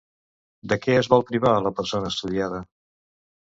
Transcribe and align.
De 0.73 0.77
què 0.85 0.95
es 1.01 1.09
vol 1.15 1.25
privar 1.33 1.53
a 1.59 1.61
la 1.67 1.73
persona 1.81 2.11
estudiada? 2.17 2.65